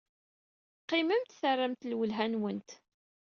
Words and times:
Qqimemt 0.81 1.31
terramt 1.39 1.87
lwelha-nwent. 1.91 2.69